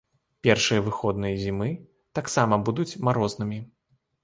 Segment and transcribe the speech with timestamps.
[0.45, 1.69] Першыя выходныя зімы
[2.21, 3.63] таксама будуць марознымі.